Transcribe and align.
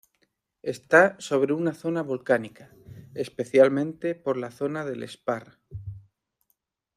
Está 0.63 1.15
sobre 1.19 1.53
una 1.53 1.75
zona 1.75 2.01
volcánica, 2.01 2.71
especialmente, 3.13 4.15
por 4.15 4.35
la 4.35 4.49
zona 4.49 4.83
de 4.83 4.95
L´Esparra. 4.95 5.59